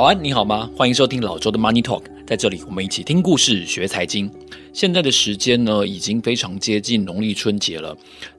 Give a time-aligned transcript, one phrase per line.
[0.00, 0.70] 早安，你好吗？
[0.74, 4.32] 欢迎收听老周的 Money Talk，在这里我们一起听故事、学财经。
[4.72, 7.94] 现在的时间呢，已经非常接近农历春节了，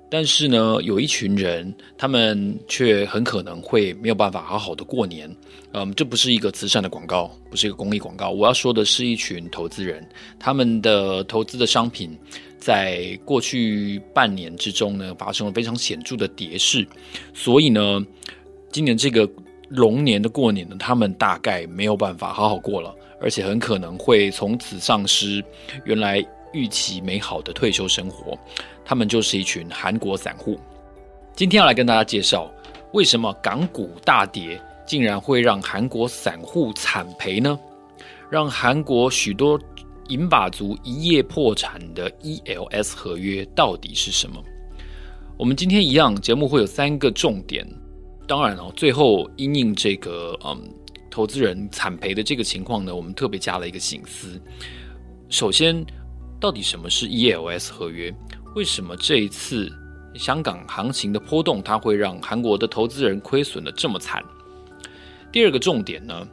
[0.10, 5.30] 但是呢，有一群人，他们却很可能会没有办法好好的过年。
[5.74, 8.32] 嗯，这不是一个慈善的广告，不是一个公益广告。
[8.32, 10.04] 我要说的是一群投资人，
[10.40, 12.18] 他们的投资的商品，
[12.58, 16.88] 在过去半年之中呢，发生了非常显著的跌势，
[17.36, 18.04] 所以呢，
[18.72, 19.30] 今年这个。
[19.72, 25.44] 龙年的过年呢，他们大概没有办法好好过了，而且很可能会从此丧失
[25.86, 26.22] 原来
[26.52, 28.38] 预期美好的退休生活。
[28.84, 30.60] 他们就是一群韩国散户。
[31.34, 32.52] 今天要来跟大家介绍，
[32.92, 37.58] 为什么港股大跌竟然会让韩国散户惨赔呢？
[38.30, 39.58] 让韩国许多
[40.10, 44.44] 银把族一夜破产的 ELS 合约到底是什么？
[45.38, 47.66] 我们今天一样，节目会有三个重点。
[48.32, 50.58] 当然哦，最后因应这个嗯，
[51.10, 54.42] 投资人惨赔的这个情况呢，我们特别加了一个醒思。
[55.28, 55.86] 首先，
[56.40, 58.10] 到底什么是 ELS 合约？
[58.56, 59.70] 为什么这一次
[60.16, 64.24] 香港行情的波动，它会让韩国的投资人亏损的这么惨？
[65.30, 66.26] 第二个重点呢，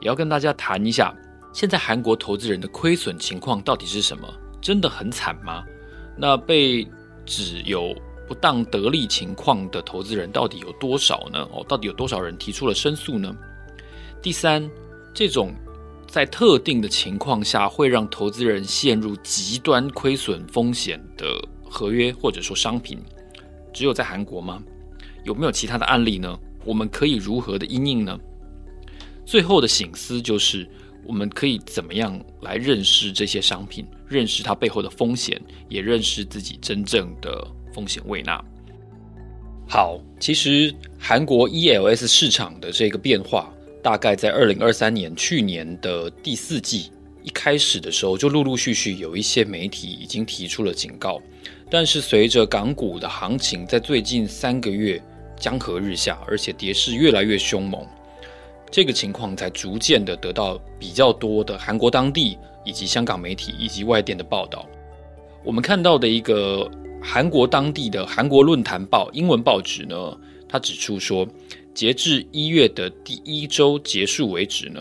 [0.00, 1.14] 也要跟大家谈一下，
[1.52, 4.26] 现在韩国投资人的亏损情况到底是什么？
[4.58, 5.62] 真的很惨吗？
[6.16, 6.88] 那被
[7.26, 7.94] 指有。
[8.26, 11.48] 不当得利情况的投资人到底有多少呢？
[11.52, 13.36] 哦，到底有多少人提出了申诉呢？
[14.22, 14.70] 第三，
[15.12, 15.52] 这种
[16.06, 21.26] 在特定的情况下会让投资人陷入极端亏损风险的
[21.68, 22.98] 合约或者说商品，
[23.72, 24.62] 只有在韩国吗？
[25.24, 26.38] 有没有其他的案例呢？
[26.64, 28.18] 我们可以如何的因应呢？
[29.24, 30.68] 最后的醒思就是，
[31.04, 37.46] 我们可以怎么样来认识这些商品，认识它背后的风险，也认识自己真正的。
[37.72, 38.42] 风险未纳。
[39.68, 43.50] 好，其实韩国 ELS 市场的这个变化，
[43.82, 46.90] 大概在二零二三年去年的第四季
[47.22, 51.18] 一开始的时候，就陆陆续续有一些媒体已经提出了警告。
[51.70, 55.02] 但是随着港股的行情在最近三个月
[55.38, 57.86] 江河日下，而且跌势越来越凶猛，
[58.70, 64.66] 这个情况才逐渐的得到比较多的韩国当地以及香港媒体以及外电的报道。
[65.42, 66.70] 我们看到的一个。
[67.02, 70.16] 韩国当地的韩国论坛报英文报纸呢，
[70.48, 71.26] 他指出说，
[71.74, 74.80] 截至一月的第一周结束为止呢，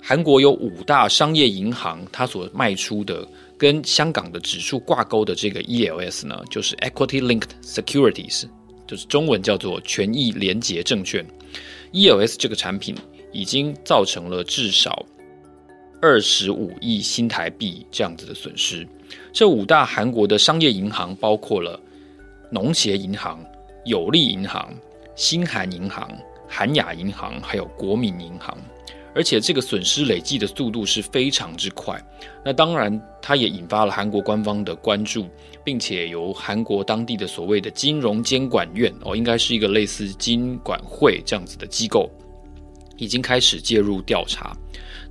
[0.00, 3.26] 韩国有五大商业银行，它所卖出的
[3.58, 8.44] 跟香港的指数挂钩的这个 ELS 呢，就是 Equity Linked Securities，
[8.86, 11.24] 就是中文叫做权益连结证券。
[11.92, 12.94] ELS 这个产品
[13.32, 15.04] 已经造成了至少
[16.00, 18.86] 二十五亿新台币这样子的损失。
[19.32, 21.78] 这五大韩国的商业银行包括了
[22.50, 23.44] 农协银行、
[23.84, 24.74] 有利银行、
[25.14, 26.10] 新韩银行、
[26.48, 28.56] 韩亚银行，还有国民银行。
[29.14, 31.98] 而且这个损失累计的速度是非常之快。
[32.44, 35.26] 那当然，它也引发了韩国官方的关注，
[35.64, 42.10] 并且由韩国当地的所谓的金融监管院哦，应该是一个类似金管会这样子的机构，
[42.98, 44.54] 已经开始介入调查。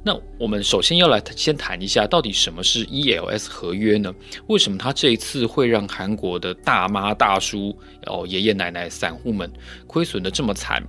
[0.07, 4.13] 那我们首先要来先谈一下，到底什么是 ELS 合约呢？
[4.45, 9.51] 为什么它这一次会让韩国的大妈大叔、哦爷爷奶奶、散户们
[9.87, 10.83] 亏损的这么惨？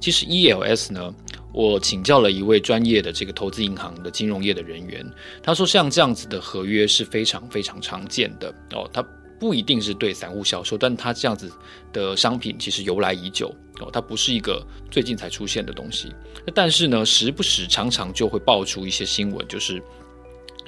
[0.00, 1.14] 其实 ELS 呢，
[1.52, 5.04] 我请教了一位专业的这个投资银行的金融业的人员，
[5.42, 9.04] 他说像这样子的合约是非常非常常见的哦，他。
[9.42, 11.50] 不一定是对散户销售，但它这样子
[11.92, 16.14] 的商品其实由来已久哦，它不是一个最近才出现的东西。
[16.46, 19.82] 那但是呢，时不时常常就会爆出一些新闻，就是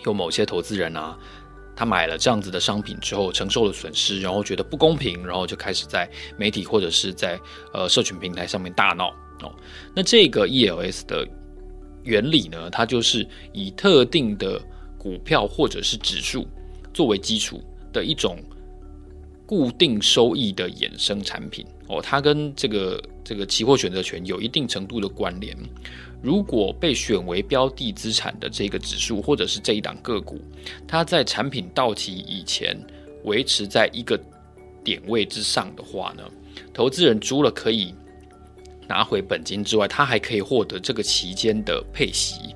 [0.05, 1.17] 有某些投资人啊，
[1.77, 7.41] 他买了这样子的商品之后承受了损失，然后觉得不公平，然后就开始在媒体或者是在
[7.73, 9.11] 呃社群平台上面大闹
[9.43, 9.55] 哦。
[9.95, 11.25] 那这个 ELS 的
[12.03, 14.61] 原理呢，它就是以特定的
[14.99, 16.45] 股票或者是指数
[16.93, 17.63] 作为基础
[17.93, 18.37] 的一种。
[19.47, 25.57] 固定收益的衍生产品哦，它跟这个这个期货选择权有一定程度的关联。
[26.23, 30.41] 如果被选为标的资产的这个指数或者是这一档个股，
[30.89, 32.75] 它在产品到期以前
[33.25, 34.19] 维持在一个
[34.83, 36.23] 点位之上的话呢，
[36.73, 37.95] 投资人除了可以
[38.89, 42.55] 拿回本金之外，他还可以获得这个期间的配息。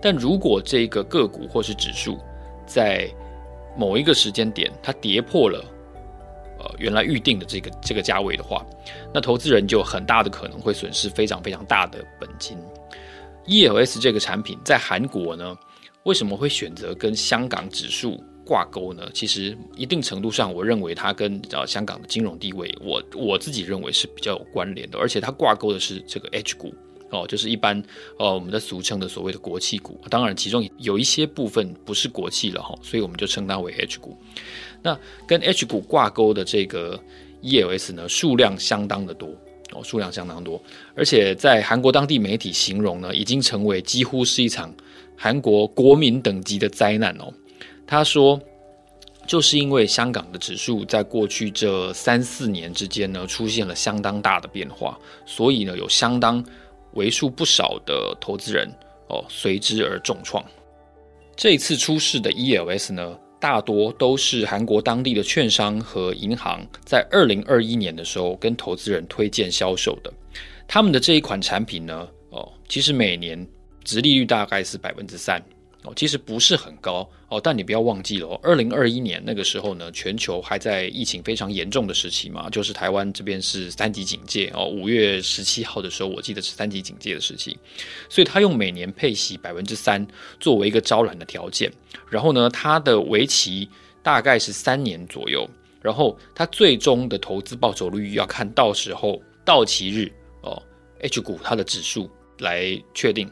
[0.00, 2.18] 但如果这个个股或是指数
[2.66, 3.10] 在
[3.76, 5.62] 某一个时间点它跌破了。
[6.62, 8.64] 呃，原来预定的这个这个价位的话，
[9.12, 12.56] 那投资人就很大的可能会损失非常非常大的本金。
[13.46, 15.56] ELS 这个产品在韩国呢，
[16.04, 19.10] 为什么会选择跟香港指数挂钩呢？
[19.12, 26.72] 其实一定程度上，我认为它跟呃香港的金融地位，我我自己认为是比较有关联的，而且它挂钩的是这个 H 股
[27.10, 27.82] 哦，就是一般
[28.18, 30.00] 呃我们的俗称的所谓的国企股。
[30.08, 34.16] 当然，其中有一些部分不是国企了哈，所以我们就称它为 H 股。
[34.82, 36.98] 那跟 H 股挂钩的这个
[37.42, 39.28] ELS 呢，数量相当的多
[39.72, 40.60] 哦，数量相当多，
[40.94, 44.74] 而且在韩国当地媒体形容呢，已经成为几乎是一场
[45.16, 47.32] 韩国国民等级的灾难哦。
[47.86, 48.40] 他说。
[49.24, 56.44] 就是因为香港的指数在过去这三四年之间呢，出现了相当大的变化，所以呢，有相当
[56.94, 58.68] 为数不少的投资人
[59.06, 60.44] 哦随之而重创。
[61.36, 70.12] 这次出事的 ELS 呢，大多都是韩国当地的券商和银行在二零二一年的时候跟投资人推荐销售的。
[70.68, 73.44] 他们的这一款产品呢，哦，其实每年
[73.82, 75.42] 殖利率大概是百分之三。
[75.84, 87.58] 哦，其实不是很高哦，但你不要忘记了哦，二零二一年那个时候呢，全球还在疫情非常严重的时期嘛，就是台湾这边是三级警戒哦，五月十七号的时候，我记得是三级警戒的时期，
[88.08, 90.06] 所以他用每年配息百分之三
[90.38, 91.68] 作为一个招揽的条件，
[92.08, 93.68] 然后呢，它的为期
[94.04, 95.48] 大概是三年左右，
[95.80, 100.08] 然后它最终的投资报酬率要看到时候到期日
[100.42, 100.62] 哦
[101.00, 102.08] ，H 股它的指数
[102.38, 103.28] 来确定。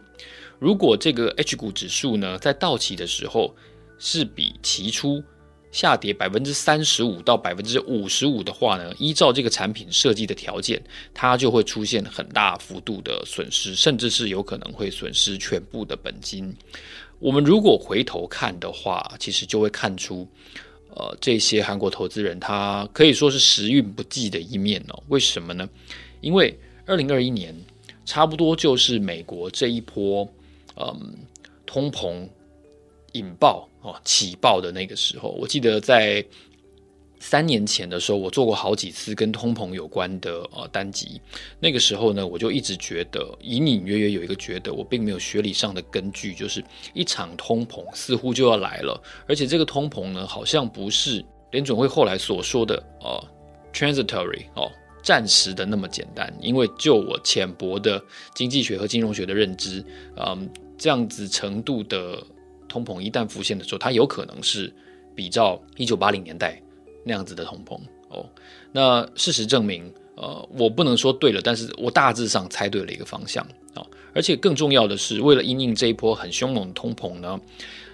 [0.60, 3.52] 如果这个 H 股指数呢，在到期的时候
[3.98, 5.22] 是比期初
[5.72, 10.78] 下跌百分之三十五到百分之五十五的话呢，依照这个产品设计的条件，
[11.14, 16.54] 它就会出现很大幅度的损失，甚至是有可能会损失全部的本金。
[17.18, 20.28] 我们如果回头看的话，其实就会看出，
[20.94, 25.02] 呃，这些韩国投资人他可以说是时运不济的一面哦。
[25.08, 25.66] 为什么呢？
[26.20, 26.54] 因为
[26.84, 27.54] 二零二一年
[28.04, 30.30] 差不多就是美国这一波。
[30.76, 31.14] 嗯，
[31.66, 32.28] 通膨
[33.12, 36.24] 引爆哦，起爆的那个时候，我记得在
[37.18, 41.20] 三年前的时候，我做过好几次跟通膨有关的呃单集。
[41.58, 46.64] 那个时候呢，我就一直觉得隐隐约约有一个觉得，我并没有学理上的根据，就是
[46.94, 53.22] 一场通膨似乎就要来了，而且这个通膨呢，好像不是联准会后来所说的呃
[53.72, 54.72] transitory 哦。
[55.02, 58.02] 暂时的那么简单，因为就我浅薄的
[58.34, 59.84] 经济学和金融学的认知，
[60.16, 62.22] 嗯，这样子程度的
[62.68, 64.72] 通膨一旦浮现的时候，它有可能是
[65.14, 66.60] 比照一九八零年代
[67.04, 68.24] 那样子的通膨哦。
[68.72, 73.42] 那事实证明，呃，我不能说对了，但是我大致上猜对了一个方向
[73.74, 73.84] 啊。
[74.12, 77.40] 而且更重要的是，为了因应这一波很凶猛的通膨呢，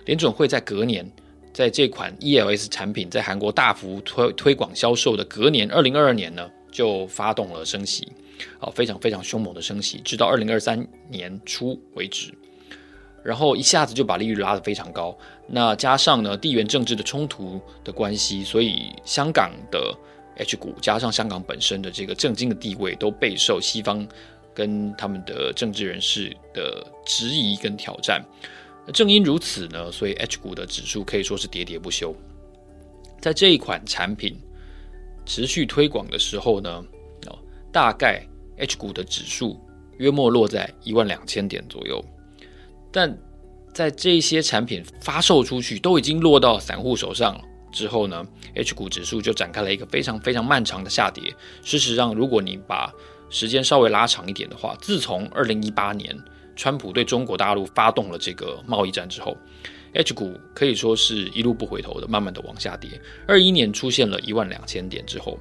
[0.05, 1.11] 联准会在隔年，
[1.53, 6.51] 在这款 ELS 产品在韩国大幅推推广销售的隔年，二零二二年呢。
[6.77, 8.07] 就发动了升息，
[8.61, 12.35] 啊，非常非常凶猛的升息，直到二零二三年初为止，
[13.25, 15.17] 然后一下子就把利率拉得非常高。
[15.49, 19.97] 那加上呢，地缘政治的冲突的关系，所以香港的
[20.37, 24.07] H 股加上香港本身的这个政经的地位，都备受西方
[24.53, 28.23] 跟他们的政治人士的质疑跟挑战。
[28.93, 32.15] 正因如此呢，所以 H 股的指数可以说是喋喋不休。
[33.19, 34.37] 在这一款产品。
[35.27, 36.83] 持续推广的时候呢，
[37.27, 37.39] 哦，
[37.73, 38.27] 大概
[38.57, 39.61] H 股的指数
[39.99, 42.03] 约莫落在一万两千点左右，
[42.91, 43.19] 但
[43.75, 47.39] 在这些产品发售出去，都已经落到散户手上
[47.71, 48.25] 之后呢
[48.55, 51.35] ，H 股指数就展开了一个非常非常漫长的下跌。
[51.63, 52.91] 事实上，如果你把
[53.29, 56.17] 时间稍微拉长一点的话，自从二零一八年
[56.55, 59.37] 川普对中国大陆发动了这个贸易战之后。
[59.97, 62.91] H 股可以说是一路不回头的，慢慢的往下跌。
[63.27, 65.39] 二一年出现了一万两千点之后，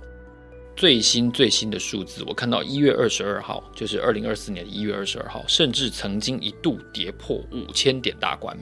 [0.75, 8.57] 最新最新的数字，我看到一月二十二号，就是二零二四年一月二十二号，甚至曾经一度跌破五千点大关。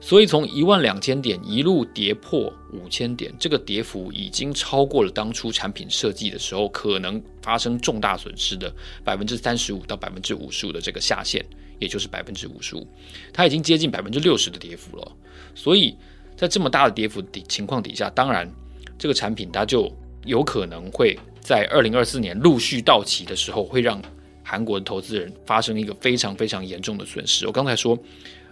[0.00, 8.72] 所以从一万两千点一路跌破五千点，这个跌幅已经超过了当初产品设计的时候可能发生重大损失的
[9.04, 11.44] 百分之三十五到百分之五十五的这个下限。
[11.78, 12.86] 也就是百分之五十五，
[13.32, 15.12] 它已经接近百分之六十的跌幅了。
[15.54, 15.96] 所以
[16.36, 18.50] 在这么大的跌幅底情况底下，当然
[18.98, 19.90] 这个产品它就
[20.24, 24.02] 有可能会在二零二四年陆续到期的时候，会让
[24.42, 27.46] 韩国的投资人发生一个非常非常严重的损失。
[27.46, 27.98] 我刚才说，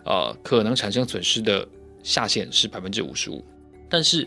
[0.05, 1.67] 呃，可能产生损失的
[2.03, 3.45] 下限是百分之五十五，
[3.89, 4.27] 但是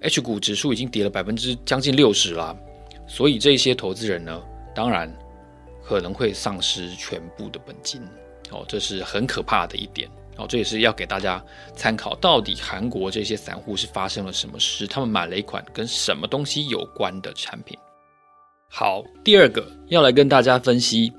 [0.00, 2.56] H 股指数已经跌了百分之将近六十了，
[3.06, 4.42] 所以这些投资人呢，
[4.74, 5.10] 当然。
[5.82, 8.00] 可能会丧失全部的本金，
[8.50, 11.44] 哦，这是很可怕的一点，哦，这也是要给大家
[11.74, 17.76] 参考，到底韩国这些散户是发生了什么事，他们买了一款跟什么东西有关的产品。
[18.68, 21.12] 好，第二个要来跟大家分析，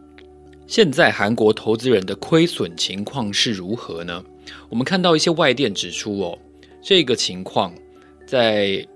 [0.68, 4.24] 现在韩国投资人的亏损情况是如何呢？
[4.70, 6.40] 我们看到一些外电指出，哦，
[6.82, 7.74] 这个情况
[8.26, 8.88] 在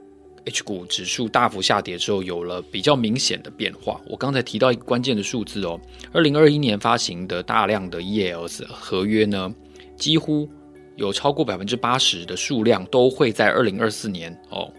[0.45, 3.99] H 股指数大幅下跌之后，有了比较明显的变化。
[4.07, 5.79] 我刚才提到一个关键的数字哦，
[6.13, 9.53] 二零二一年发行的大量的 ELS 合约呢，
[9.97, 10.47] 几乎
[10.95, 14.71] 有超过百分之八十的数量都会在二零二四年哦，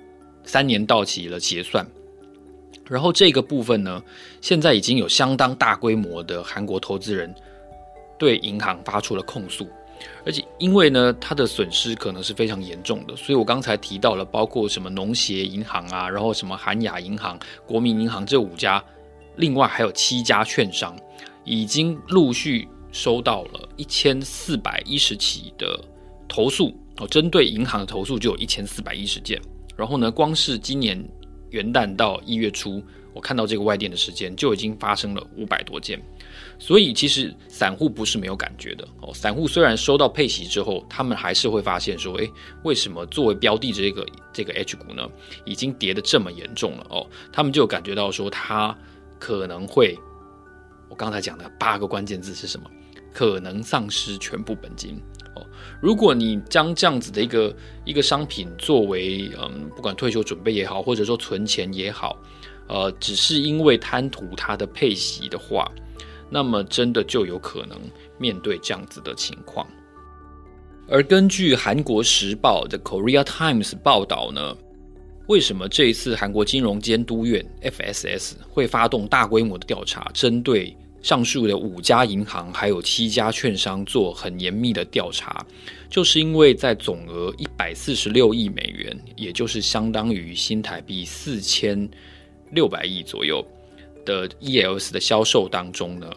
[0.45, 1.85] 三年到期了结算。
[2.89, 4.01] 然后这个部分呢，
[4.41, 7.35] 现在已经有相当大规模的韩国投资人
[8.17, 9.67] 对银行发出了控诉。
[10.25, 18.83] 而且，因为呢，它的损失可能是非常严重的，所以我刚才提到了，包括什么农协银行啊，然后什么韩亚银行、国民银行这五家，
[19.37, 20.97] 另外还有七家券商，
[21.45, 25.79] 已经陆续收到了一千四百一十起的
[26.27, 29.41] 投诉哦，针对银行的投诉就有一千四百一十件。
[29.77, 31.03] 然后呢，光是今年
[31.51, 32.83] 元旦到一月初，
[33.17, 35.99] 我看到这个外电的时间，就已经发生了五百多件。
[36.59, 39.13] 所以其实散户不是没有感觉的哦。
[39.15, 42.31] 散户虽然收到配息之后，他们还是会发现说，诶，
[42.63, 45.09] 为什么作为标的这个这个 H 股呢，
[45.47, 47.07] 已经跌得这么严重了哦？
[47.33, 48.77] 他们就感觉到说，它
[49.19, 49.99] 可能会，
[50.91, 52.71] 我刚才讲的八个关键字是什么？
[53.15, 55.01] 可能丧失全部本金
[55.35, 55.47] 哦。
[55.81, 57.57] 如果你将这样子的一个
[57.87, 62.15] 一个商品作为嗯，不管退休准备也好，或者说存钱也好，
[62.69, 65.71] 呃，只是因为贪图它的配息的话。
[66.29, 67.79] 那么真的就有可能
[68.19, 69.65] 面对这样子的情况。
[70.89, 74.57] 而根据韩国时报的 Korea Times 报道呢，
[75.29, 85.47] 为什么这一次韩国金融监督院 FSS 会发动大规模的调查，针对上述的五家银行还有七家券商做很严密的调查，
[85.89, 91.89] 就是因为在总额一百四十六亿美元，也就是相当于新台币四千
[92.51, 93.45] 六百亿左右。
[94.05, 96.09] 的 ELS 的销售当中呢，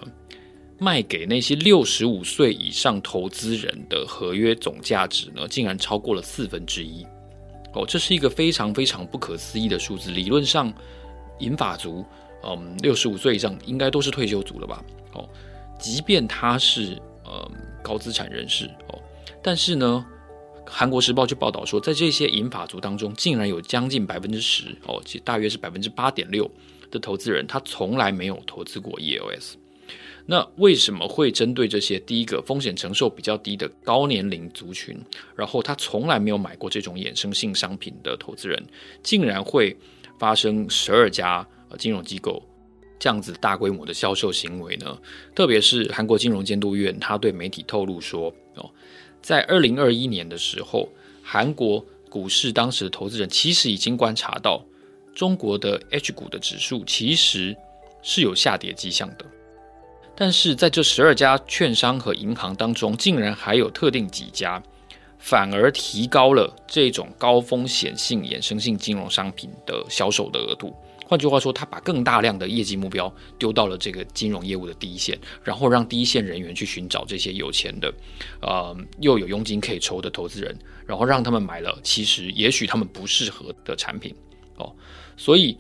[0.78, 7.04] 卖给那些六十五岁以上投资人的合约总价值呢，竟然超过了四分之一。
[7.74, 10.12] 哦，这是一个非常非常不可思议的数字。
[10.12, 10.72] 理论上，
[11.40, 12.06] 银发族，
[12.44, 14.86] 嗯，六十五岁以上应该都是退休族了吧？
[15.14, 15.28] 哦，
[15.80, 16.96] 即便他是
[17.26, 19.02] 嗯高资产人士哦，
[19.42, 20.06] 但是呢，
[20.70, 26.50] 韩国时报就报道说，在这些银发族当中，竟然有将近百分之十哦，其大约是百分之八点六。
[26.92, 29.54] 的投资人，他从来没有投资过 ELS。
[30.26, 35.00] 那为什么会针对这些第一个风险承受比较低的高年龄族群，
[35.36, 38.60] 然后他从来没有买过这种衍生性商品的投资人，
[39.04, 39.78] 竟然会
[40.18, 41.48] 发生十二家
[41.78, 42.42] 金融机构
[42.98, 45.00] 这样子大规模的销售行为呢？
[45.36, 48.34] 特别是韩国金融监督院，他对媒体透露说，
[49.22, 50.90] 在二零二一年的时候，
[51.24, 54.64] 韩国股市当时的投资人其实已经观察到。
[55.16, 57.54] 中国的 H 股的指数其实
[58.02, 59.26] 是有下跌迹象的，
[60.16, 64.64] 但是在这十二家券商和银行当中，竟然还有特定几家
[65.18, 70.74] 反而提高了这种高风险性衍生性金融商品的销售的额度。
[71.10, 77.92] 换句话说，他把更大量的业绩目标丢到了这个金融业务的第一线，然后让第一线人员去寻找这些有钱的，
[78.44, 84.14] 呃，又有佣金可以抽的投资人，然后让他们买了其实也许他们不适合的产品。
[84.58, 84.72] 哦，
[85.18, 85.58] 所以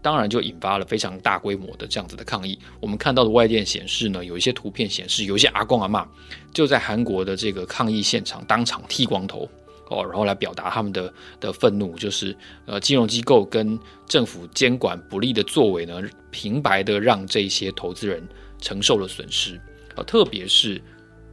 [0.00, 2.56] 当然就引发了非常大规模的这样子的抗议。
[2.78, 6.06] 我们看到的外电显示呢，有一些图片显示，有一些阿公阿嬷
[6.52, 9.48] 就在韩国的这个抗议现场当场剃光头
[9.90, 12.36] 哦，然后来表达他们的的愤怒，就是
[12.66, 18.26] 呃金融机构跟政府监管不力的作为呢，平白的让这些投资人
[18.60, 19.60] 承受了损失
[19.94, 20.80] 啊，特别是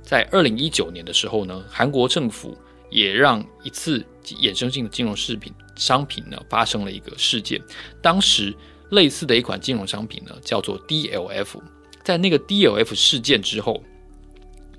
[0.02, 2.58] 在二零一九年的时候呢，韩国政府
[2.90, 5.54] 也让一次衍生性的金融饰品。
[5.78, 7.60] 商品呢发生了一个事件，
[8.04, 8.54] 当时
[8.90, 11.60] 类似的一款金融商品呢叫做 DLF，
[12.04, 13.82] 在那个 DLF 事件之后，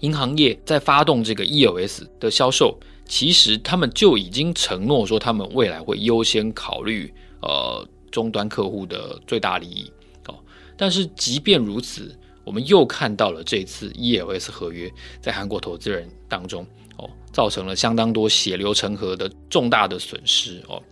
[0.01, 2.79] 银行业在发动这个 EOS 的销售，
[3.13, 9.93] 其实他们就已经承诺说他们未来会优先考虑呃终端客户的最大利益
[10.29, 10.35] 哦。
[10.79, 14.91] 但是即便如此，我们又看到了这次 ELS 合约
[15.21, 16.67] 在韩国投资人当中。
[16.97, 20.83] 哦，造成了相当多血流成河的重大的损失哦。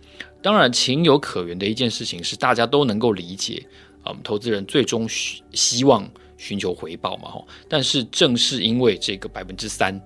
[0.43, 3.65] 当然，情有可原的一件事情是，大家都能够理解，
[4.05, 7.43] 嗯，投资人最终希希望寻求回报嘛，哈。
[7.67, 9.99] 但是，正是因为这个百分之三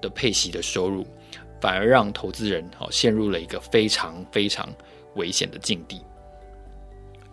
[0.00, 1.06] 的配息的收入，
[1.60, 4.68] 反而让投资人哦陷入了一个非常非常
[5.16, 6.00] 危险的境地。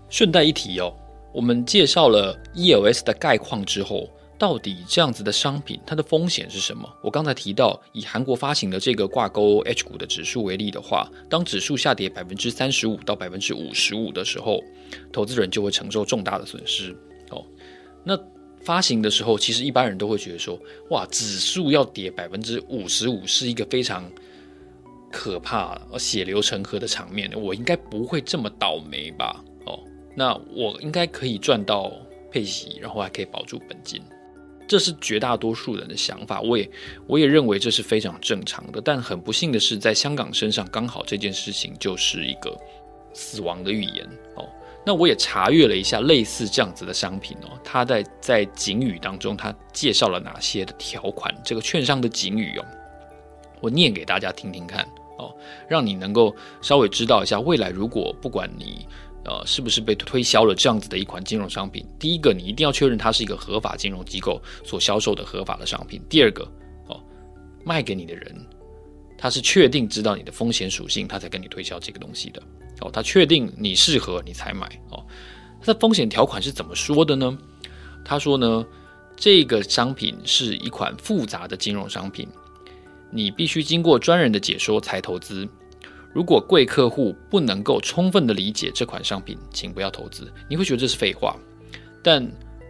[0.10, 0.94] 顺带一提哦，
[1.34, 4.10] 我们介绍了 ELS 的概况之后。
[4.38, 6.94] 到底这样子的商品，它的风险是什么？
[7.01, 14.62] 我刚才提到，以韩国发行的这个挂钩 H 股的指数为例的话，当指数下跌百分之三十五到百分之五十五的时候，
[15.13, 16.91] 投资人就会承受重大的损失。
[17.29, 17.46] 哦，
[18.03, 18.20] 那
[18.66, 24.04] 发行的时候，其实一般人都会觉得说，哇，指数要跌百分之五十五是一个非常
[25.12, 29.42] 可怕、血流成河的场面，我应该不会这么倒霉吧？
[29.66, 29.80] 哦，
[30.16, 31.94] 那我应该可以赚到
[32.32, 34.02] 配息，然后还可以保住本金。
[34.68, 36.68] 这是绝大多数人的想法，我也
[37.06, 38.82] 我也认为这是非常正常的。
[38.82, 42.58] 但很不幸的是，在香港身上，刚好这件事情就是一个
[43.14, 44.04] 死亡的预言
[44.36, 44.50] 哦。
[44.86, 51.34] 那我也查阅了一下类似这样子的商品哦，它在在警语当中，它介绍了哪些的条款？
[51.44, 52.65] 这个券商的警语哦，
[53.62, 54.88] 我念给大家听听看
[55.18, 55.36] 哦，
[55.68, 58.88] 让你能够稍微知道一下，未来如果不管你。
[59.27, 61.84] 呃，是不是被推销了这样子的一款金融商品？
[61.98, 66.00] 第一个，你一定要确认它是一个合法金融机构所销售的合法的商品。
[66.08, 66.44] 第二个，
[66.89, 67.01] 哦，
[67.63, 68.48] 卖给你的人，
[69.18, 72.42] 他是确定知道你的风险属性，他才跟你推销这个东西的。
[72.82, 74.68] 哦，他确定你适合，你才买。
[74.90, 75.04] 哦，
[75.62, 77.38] 他的风险条款是怎么说的呢？
[78.04, 78.66] 他说呢，
[79.16, 82.28] 这个商品是一款复杂的金融商品，
[83.10, 85.48] 你必须经过专人的解说才投资。
[86.14, 90.32] 如果贵客户不能够充分的理解这款商品，请不要投资。
[90.50, 91.36] 你会觉得这是废话，
[92.04, 92.26] 但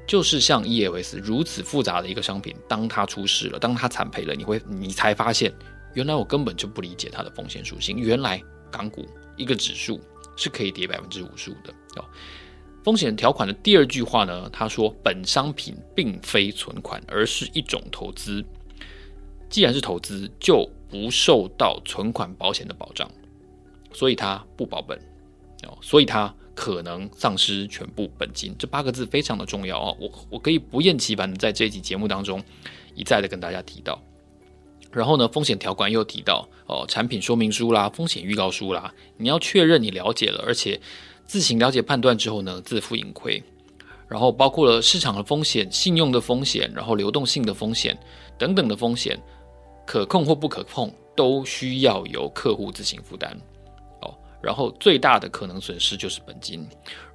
[0.08, 5.54] 就是像 ELS 如此复杂的一个商品，当它出事了，当它惨赔了，你会你才发现，
[5.96, 7.98] 原来我根本就不理解它的风险属性。
[7.98, 8.40] 原来
[8.72, 10.00] 港股一个指数
[10.36, 12.06] 是可以跌百分之五十五的哦。
[12.84, 18.46] 风险条款的第二句话呢，他说本商品并非存款，而是一种投资。
[19.50, 23.10] 既然是投资，就不受到存款保险的保障。
[23.92, 25.00] 所以它不保本
[25.64, 28.54] 哦，所以它可能丧失全部本金。
[28.60, 32.44] 这八个字非常的重要哦，我我可以不厌其烦的在这一集节目当中
[32.94, 34.02] 一再的跟大家提到。
[34.96, 40.80] 然后呢，风险条款又提到哦，产品说明书啦、风险预告书啦，你要确认你了解了，而且
[41.26, 43.44] 自行了解判断之后呢，自负盈亏。
[44.08, 47.98] 然后包括了市场的风险、信用的风险，然后流动性的风险
[48.38, 49.20] 等等的风险，
[49.86, 53.38] 可控或不可控，都需要由客户自行负担。
[54.02, 56.64] 哦然后最大的可能损失就是本金。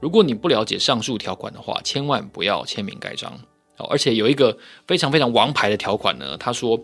[0.00, 3.32] 如果你不了解上述条款的话，千万不要签名盖章。
[3.78, 4.54] 哦，而且有一个
[4.86, 6.78] 非常非常王牌的条款呢，他说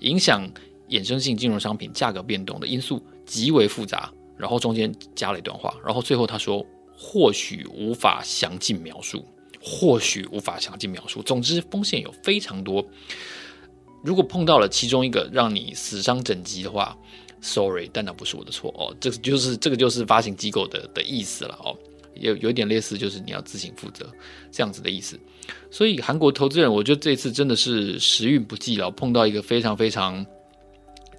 [0.00, 0.48] 影响
[0.88, 4.12] 衍生性金融商品价格变动的因素极为复杂。
[4.36, 9.24] 然后中间加了一段话，然后最后他说或许无法详尽描述，
[9.62, 11.22] 或许无法详尽描述。
[11.22, 12.84] 总之风险有非常多。
[14.02, 16.98] 如果碰到了其中一个让你死伤枕藉的话
[17.40, 21.78] ，Sorry，但那不是我的错哦，这就是这个就是发行机构的的意思了哦，
[22.14, 24.10] 有有点类似，就是你要自行负责
[24.50, 25.18] 这样子的意思。
[25.70, 30.24] 所以韩国投资人，我觉得这次真的是时运不济了，碰到一个非常非常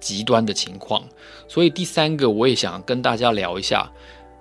[0.00, 1.06] 极端的情况。
[1.48, 3.90] 所以第三个，我也想跟大家聊一下，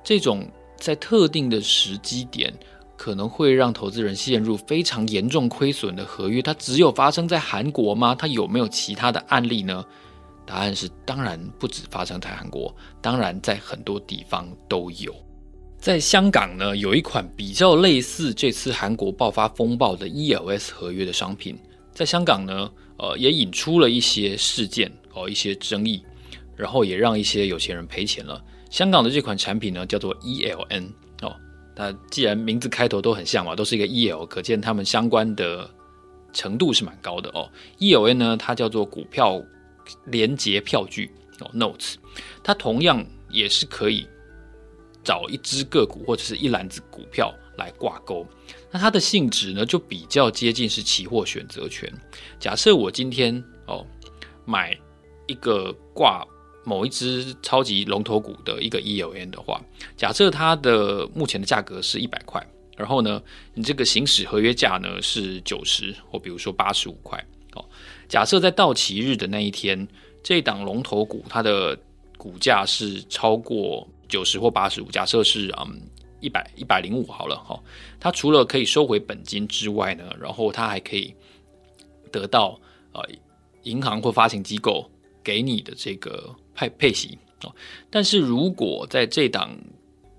[0.04, 2.54] 这种在特定的时机点
[2.98, 8.16] 可能会让投资人陷入非常严重亏损的合约，它只有发生在韩国吗？
[8.16, 9.86] 它有没有其他的案例呢？
[10.48, 15.14] 答案是，当然不止发生在韩国，当然在很多地方都有。
[15.86, 21.56] 在香港呢，有一款比较类似这次韩国爆发风暴的 ELS 合约的商品，
[21.94, 26.04] 在香港呢，呃，也引出了一些事件哦，一些争议，
[26.56, 28.44] 然后也让一些有钱人赔钱了。
[28.72, 30.88] 香港的这款产品呢，叫做 ELN
[31.22, 31.36] 哦，
[31.76, 35.70] 它既然名字开头都很像嘛，都是一个 EL，可见他们相关的
[36.34, 37.48] 程度是蛮高的哦。
[37.78, 39.40] ELN 呢，它叫做股票。
[40.06, 41.94] 连结票据哦，notes，
[42.44, 44.08] 它同样也是可以
[45.06, 48.28] 找一只个股或者是一篮子股票来挂钩。
[48.72, 51.90] 那它的性质呢，就比较接近是期货选择权。
[52.38, 53.86] 假设我今天哦
[54.44, 54.78] 买
[55.28, 56.26] 一个挂
[56.66, 59.62] 某一只超级龙头股的一个 ELN 的话，
[59.96, 63.22] 假设它的目前的价格是一百块，然后呢，
[63.54, 67.64] 你这个行使合约价呢是九十或比如说八十五块哦。
[68.10, 69.88] 假设在到期日的那一天，
[70.24, 71.80] 这档龙头股它的
[72.18, 75.82] 股价是超过九十或八十五，假设是嗯
[76.20, 77.60] 一百一百零五好了哈，
[78.00, 81.14] 它除了可以收回本金之外呢，然后它还可以
[82.12, 82.60] 得到
[82.94, 83.02] 呃
[83.64, 84.90] 银行或发行机构
[85.24, 87.54] 给你的这个配配息哦。
[87.90, 89.56] 但是如果在这档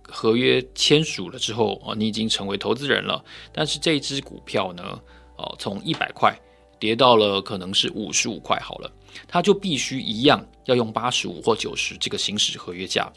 [0.09, 5.01] 合约签署了之后哦，你已经成为投资人了，但是这一支股票呢，
[5.37, 6.37] 哦从一百块。
[6.79, 8.92] 跌到了可能是五十五块好了，
[9.27, 13.11] 它就必须一样要用八十五或九十这个行使合约价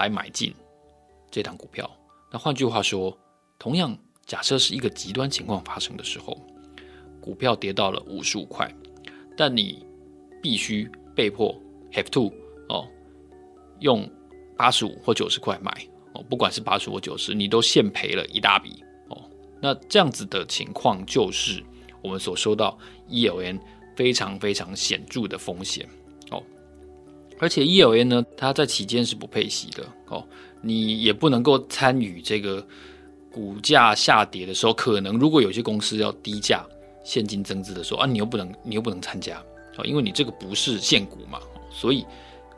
[0.00, 0.54] 来买进
[1.30, 1.90] 这档股票。
[2.30, 3.16] 那换句话说，
[3.58, 6.36] 同样假设是一个极端情况发生的时候，
[7.20, 8.72] 股票跌到了五十五块，
[9.36, 9.86] 但你
[10.42, 11.54] 必须被迫
[11.92, 12.32] have to
[12.68, 12.86] 哦，
[13.80, 14.08] 用
[14.56, 19.22] 八十五或九十块买哦，不管是八十五或九十，你都现赔了一大笔哦。
[19.60, 21.64] 那这样子的情况就是。
[22.02, 22.78] 我们所收到
[23.10, 23.60] ELN
[23.94, 25.86] 非常非常显著的风险。
[27.40, 30.22] 而且 ELN 呢，它在期间是不配息的哦，
[30.60, 32.64] 你也不能够参与这个
[33.32, 36.62] 股价下跌的时候，可能如果有些公司要低价
[37.02, 39.42] 现金增资的时候啊，你又不能，你又不能参加
[39.78, 42.04] 哦，因为你这个不是现股嘛，所以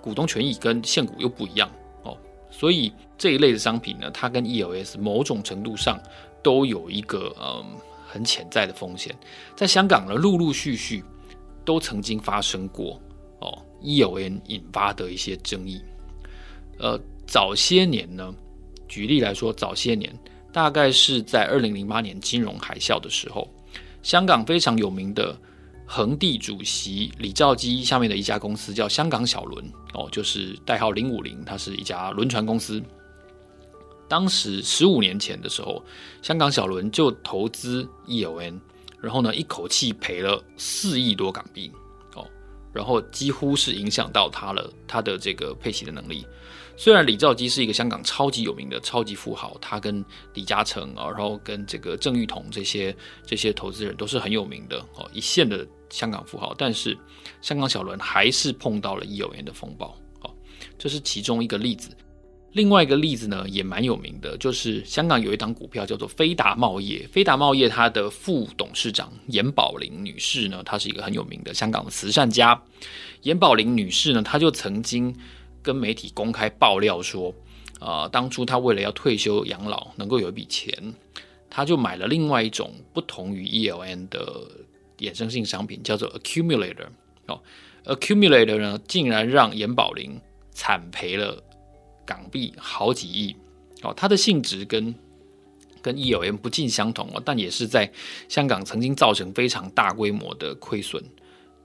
[0.01, 1.71] 股东权益跟现股又不一样
[2.03, 2.18] 哦，
[2.51, 5.97] 所以这一类的商品呢，它跟 ELS 某种程度上
[6.42, 7.64] 都有一个嗯
[8.05, 9.16] 很潜在的风险，
[9.55, 11.05] 在香港呢，陆陆续续
[11.64, 13.01] 都曾经发生过
[13.38, 13.62] 哦。
[13.83, 15.81] EON 引发的一些争议，
[16.79, 18.35] 呃，早些年呢，
[18.88, 20.12] 举例来说，早些年
[20.53, 23.49] 大概是在二零零八年金融海啸的时候，
[24.03, 25.37] 香港非常有名的
[25.87, 29.64] 恒地主席李兆基下面的一家公司叫香港小轮
[29.95, 32.83] 哦，就是代号零五零，它是一家轮船公司。
[34.09, 35.83] 当时十五年前的时候，
[36.21, 38.61] 香港小轮就投资 EON，
[39.01, 41.73] 然后呢，一口气赔了四亿多港币。
[42.72, 46.26] 然后几乎是影响到他了，他的这个配息的能力。
[46.74, 56.54] 虽然李兆基是一个香港超级有名的超级富豪，他跟李嘉诚啊，然后跟这个郑裕彤这些这些投资人都是很有名的哦，一线的香港富豪。
[56.56, 56.96] 但是
[57.42, 60.35] 香港小轮还是碰到了一有元的风暴，哦，
[60.78, 61.90] 这是其中一个例子。
[62.53, 67.07] 另外一个例子呢，也蛮有名的，就是香港有一档股票叫做飞达贸业。
[67.11, 72.62] 飞达贸业它的副董事长严宝玲女士呢，她是一个很有名的香港的慈善家。
[73.23, 75.17] 严宝玲女士呢，她就曾经
[75.62, 77.35] 跟媒体公开爆料说，
[77.81, 80.93] 呃，当初她为了要退休养老，能够有一笔钱，
[81.49, 84.47] 她就买了另外一种不同于 ELN 的
[84.99, 86.88] 衍生性商品，叫做 Accumulator。
[87.29, 87.41] 哦
[87.87, 91.43] ，Accumulator 呢，竟然让严宝玲惨赔了。
[92.14, 93.35] 港币好几亿
[93.83, 94.94] 哦，它的性质跟
[95.81, 97.90] 跟 ELN 不尽相同哦，但也是在
[98.29, 101.03] 香港曾经造成非常大规模的亏损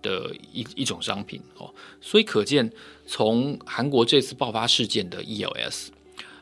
[0.02, 2.72] 的一一种商品哦，所以可见
[3.06, 5.88] 从韩国这次爆发事件的 ELS，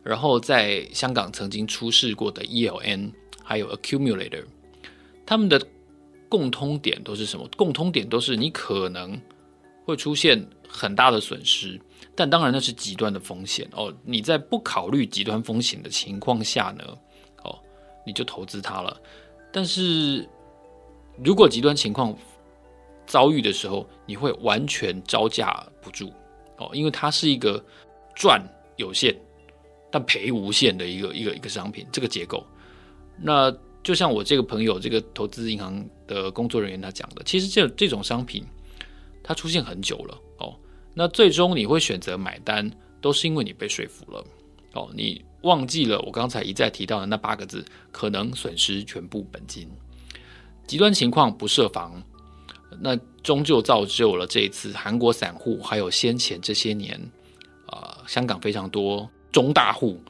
[0.03, 3.11] 然后在香港曾经出事过的 ELN，
[3.43, 4.45] 还有 Accumulator，
[5.25, 5.61] 他们的
[6.29, 7.49] 共通点都是什么？
[7.57, 9.19] 共通点都是你可能
[9.83, 11.79] 会出现很大的损失。
[12.15, 16.97] 但当然那是极端的风险哦，你在不考虑极端风险的情况下呢，
[17.43, 17.59] 哦，
[18.05, 18.99] 你就投资它了。
[19.51, 20.27] 但是
[21.23, 22.15] 如果极端情况
[23.05, 26.11] 遭遇的时候，你会完全招架不住
[26.57, 27.63] 哦，因为它是一个
[28.15, 28.41] 赚
[28.77, 29.15] 有限
[29.91, 32.43] 但赔无限的一个一个一个商品，这个结构。
[33.17, 38.43] 那就像我这个朋友，这个投资银行的工作人员他讲的，其实这这种商品
[39.23, 40.55] 它出现很久了哦。
[40.97, 44.25] 那最终你会选择买单，都是因为你被说服了，
[44.71, 49.69] 哦，你忘记了我刚才一再提到的那八个字，可能损失全部本金。
[50.65, 52.01] 极端情况不设防，
[52.79, 56.97] 那终究造就了这一次韩国散户还有先前这些年
[57.67, 60.01] 啊、呃、香港非常多中大户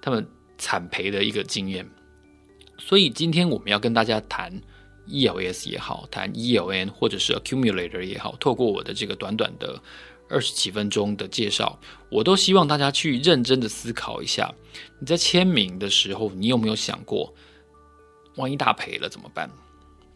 [0.00, 0.24] 他们
[0.58, 1.84] 惨赔的一个经验。
[2.78, 4.58] 所以今天我们要跟大家谈
[5.08, 9.82] ELS 也好，谈 ELN 或者是 Accumulator 也好，透过我的这个短短的。
[10.30, 14.54] 二十几分钟的介绍，我都希望大家去认真的思考一下。
[15.00, 17.34] 你在签名的时候，你有没有想过，
[18.36, 19.50] 万一大赔了怎么办？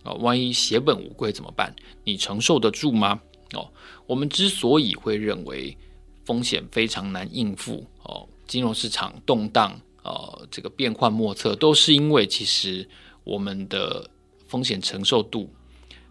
[0.04, 1.74] 啊，万一血本无归怎么办？
[2.04, 3.20] 你承受得住吗？
[3.54, 3.68] 哦，
[4.06, 5.76] 我们之所以会认为
[6.24, 12.88] 风险非常难应付，哦，金融市场动荡，呃，这个变幻莫测，都是因为其实
[13.24, 14.08] 我们的
[14.46, 15.50] 风险承受度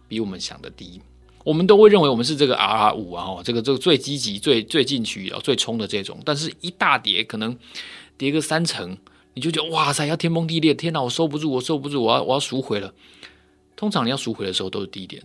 [0.07, 1.01] 比我们想的低。
[1.43, 7.57] 我们都会认为我们是这个 R 五啊，这个这个最积极、最最进取、最冲的这种，但是一大跌可能
[8.17, 8.97] 跌个三成，
[9.33, 10.73] 你就觉得哇塞，要天崩地裂！
[10.73, 12.93] 天哪，我收不住，我收不住，我要我要赎回了。
[13.75, 15.21] 通常你要赎回的时候都是低点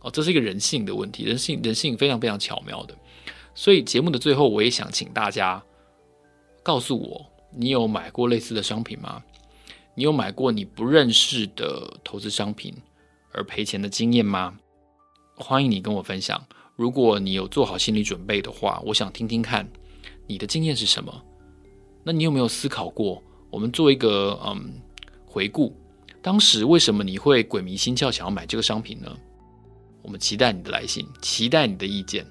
[0.00, 2.96] 哦，这是一个人性的问题，人性人性非常非常巧妙的。
[3.54, 5.62] 所以节目的最后，我也想请大家
[6.62, 9.22] 告诉我，你有买过类似的商品吗？
[9.94, 12.72] 你有买过你不认识的投资商品
[13.32, 14.56] 而赔钱的经验吗？
[15.42, 16.46] 欢迎你跟我分享。
[16.76, 19.66] 如果你有做好心理准备的话，我想听听看
[20.26, 21.22] 你的经验是什么。
[22.04, 23.22] 那你有没有思考过？
[23.50, 24.80] 我们做一个嗯
[25.26, 25.74] 回顾，
[26.22, 29.16] 当时为什么你会鬼迷心窍想要买这个商品呢？
[30.02, 32.24] 我们期待你的来信，期待你的意见。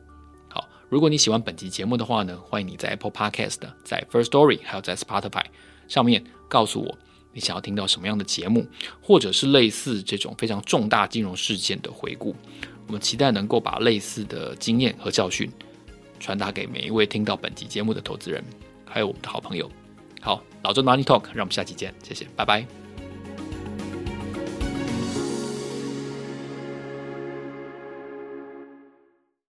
[0.47, 5.45] 好，如果你喜欢本期节目的话呢，欢迎你在 Apple Podcast、在 First Story 还有在 Spotify
[5.87, 6.97] 上面告诉我
[7.33, 8.65] 你想要听到什么样的节目，
[9.01, 12.35] 或者是类似这种非常重大金融事件的回顾。
[12.89, 15.47] 我们期待能够把类似的经验和教训
[16.19, 18.43] 传达给每一位听到本集节目的投资人，
[18.83, 19.69] 还有我们的好朋友。
[20.19, 22.78] 好，老周 Money Talk，让我们下期见，谢谢，拜拜。